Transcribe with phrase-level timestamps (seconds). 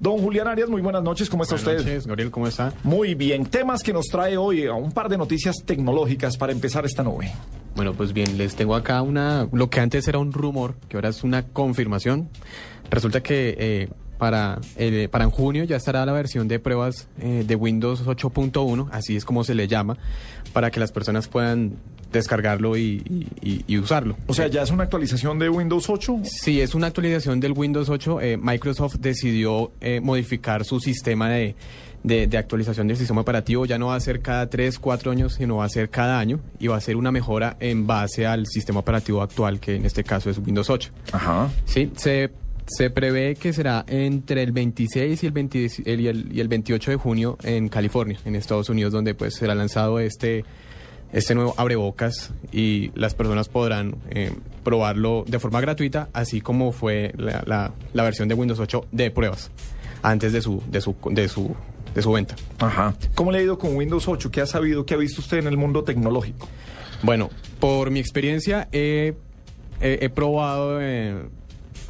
[0.00, 1.86] Don Julián Arias, muy buenas noches, ¿cómo está Buenas usted?
[1.86, 2.72] noches, Gabriel, ¿cómo está?
[2.84, 6.86] Muy bien, temas que nos trae hoy a un par de noticias tecnológicas para empezar
[6.86, 7.30] esta nube.
[7.76, 11.10] Bueno, pues bien, les tengo acá una, lo que antes era un rumor, que ahora
[11.10, 12.30] es una confirmación.
[12.90, 17.44] Resulta que eh, para, eh, para en junio ya estará la versión de pruebas eh,
[17.46, 19.98] de Windows 8.1, así es como se le llama,
[20.54, 21.76] para que las personas puedan
[22.12, 24.16] descargarlo y, y- usarlo.
[24.26, 26.20] O sea, ya es una actualización de Windows 8.
[26.24, 28.20] Sí, es una actualización del Windows 8.
[28.20, 31.54] eh, Microsoft decidió eh, modificar su sistema de,
[32.02, 33.64] de- de actualización del sistema operativo.
[33.66, 36.40] Ya no va a ser cada 3, 4 años, sino va a ser cada año
[36.58, 40.02] y va a ser una mejora en base al sistema operativo actual, que en este
[40.04, 40.90] caso es Windows 8.
[41.12, 41.50] Ajá.
[41.64, 42.30] Sí, se,
[42.66, 46.48] se prevé que será entre el 26 y el, 20 el- y, el, y el
[46.48, 50.44] 28 de junio en California, en Estados Unidos, donde pues será lanzado este,
[51.12, 54.32] este nuevo abrebocas y las personas podrán eh,
[54.64, 59.10] probarlo de forma gratuita, así como fue la, la- la versión de Windows 8 de
[59.10, 59.50] pruebas
[60.02, 61.54] antes de su, de su, de su,
[61.94, 62.36] de su venta.
[62.58, 62.94] Ajá.
[63.14, 64.30] ¿Cómo le ha ido con Windows 8?
[64.30, 66.48] ¿Qué ha sabido, qué ha visto usted en el mundo tecnológico?
[67.02, 69.14] Bueno, por mi experiencia he
[70.14, 71.16] probado, eh,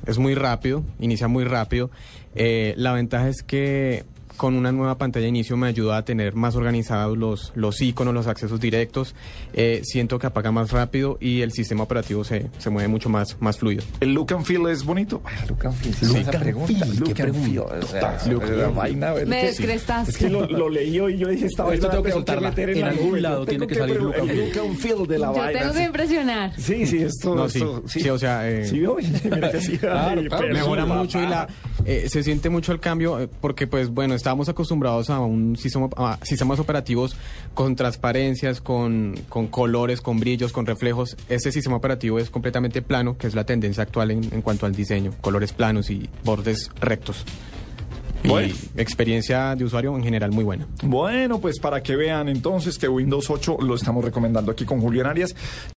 [0.06, 1.90] es muy rápido, inicia muy rápido.
[2.34, 4.04] Eh, la ventaja es que
[4.36, 8.14] con una nueva pantalla de inicio me ayuda a tener más organizados los, los iconos,
[8.14, 9.14] los accesos directos.
[9.52, 13.36] Eh, siento que apaga más rápido y el sistema operativo se, se mueve mucho más,
[13.40, 13.82] más fluido.
[14.00, 15.20] ¿El look and feel es bonito?
[15.24, 15.94] Ay, look and feel.
[15.94, 17.46] Sí, esa pregunta, Look ¿qué and pregunta?
[17.48, 17.82] feel.
[17.82, 19.26] O sea, Look la and vaina, feel.
[19.26, 20.10] Me descrestaste.
[20.12, 22.14] Es que lo, lo leí hoy y yo dije, esta Esto vaina tengo que la
[22.14, 22.48] soltarla.
[22.50, 24.48] meter En la algún lado Yo tiene tengo que salir look and el feel.
[24.54, 25.60] look and feel de la Yo vaina.
[25.60, 26.52] tengo que impresionar.
[26.58, 27.34] Sí, sí, esto...
[27.34, 28.80] No, sí, esto- sí, o sea, eh, Sí,
[29.52, 29.78] que sí.
[29.78, 31.46] Claro, claro, mejora mucho y la
[31.92, 35.88] eh, se siente mucho el cambio eh, porque pues bueno estábamos acostumbrados a un sistema
[35.96, 37.16] a sistemas operativos
[37.52, 43.18] con transparencias con, con colores con brillos con reflejos este sistema operativo es completamente plano
[43.18, 47.24] que es la tendencia actual en, en cuanto al diseño colores planos y bordes rectos
[48.22, 48.48] Bueno.
[48.76, 52.86] y experiencia de usuario en general muy buena Bueno, pues para que vean entonces que
[52.86, 55.34] Windows 8 lo estamos recomendando aquí con Julián Arias.